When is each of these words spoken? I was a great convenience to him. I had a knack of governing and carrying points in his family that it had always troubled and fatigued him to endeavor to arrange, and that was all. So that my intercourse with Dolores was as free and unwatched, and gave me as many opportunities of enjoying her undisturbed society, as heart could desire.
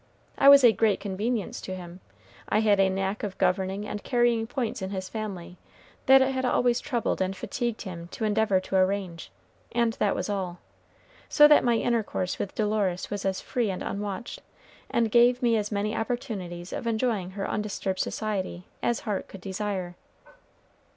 I 0.35 0.49
was 0.49 0.63
a 0.63 0.71
great 0.71 0.99
convenience 0.99 1.61
to 1.61 1.75
him. 1.75 1.99
I 2.49 2.61
had 2.61 2.79
a 2.79 2.89
knack 2.89 3.21
of 3.21 3.37
governing 3.37 3.87
and 3.87 4.01
carrying 4.03 4.47
points 4.47 4.81
in 4.81 4.89
his 4.89 5.07
family 5.07 5.57
that 6.07 6.23
it 6.23 6.31
had 6.31 6.43
always 6.43 6.79
troubled 6.81 7.21
and 7.21 7.35
fatigued 7.35 7.83
him 7.83 8.07
to 8.07 8.23
endeavor 8.25 8.59
to 8.61 8.75
arrange, 8.77 9.29
and 9.71 9.93
that 9.99 10.15
was 10.15 10.27
all. 10.27 10.57
So 11.29 11.47
that 11.49 11.63
my 11.63 11.75
intercourse 11.75 12.39
with 12.39 12.55
Dolores 12.55 13.11
was 13.11 13.25
as 13.25 13.41
free 13.41 13.69
and 13.69 13.83
unwatched, 13.83 14.41
and 14.89 15.11
gave 15.11 15.43
me 15.43 15.55
as 15.55 15.71
many 15.71 15.95
opportunities 15.95 16.73
of 16.73 16.87
enjoying 16.87 17.29
her 17.37 17.47
undisturbed 17.47 17.99
society, 17.99 18.63
as 18.81 19.01
heart 19.01 19.27
could 19.27 19.41
desire. 19.41 19.93